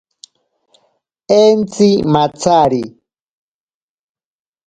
Entsi 1.41 1.89
matsari. 2.13 2.83